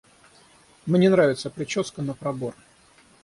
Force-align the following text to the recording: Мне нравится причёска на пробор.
Мне 0.87 1.11
нравится 1.11 1.51
причёска 1.51 2.01
на 2.01 2.15
пробор. 2.15 2.55